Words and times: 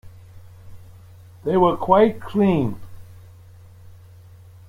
They 1.43 1.57
were 1.57 1.77
quite 1.77 2.19
clean. 2.19 2.79